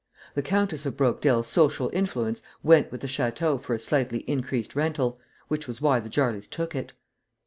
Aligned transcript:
The 0.33 0.41
Countess 0.41 0.87
of 0.87 0.97
Brokedale's 0.97 1.45
social 1.45 1.91
influence 1.93 2.41
went 2.63 2.91
with 2.91 3.01
the 3.01 3.07
château 3.07 3.61
for 3.61 3.75
a 3.75 3.77
slightly 3.77 4.21
increased 4.21 4.75
rental, 4.75 5.19
which 5.47 5.67
was 5.67 5.79
why 5.79 5.99
the 5.99 6.09
Jarleys 6.09 6.47
took 6.47 6.73
it. 6.73 6.93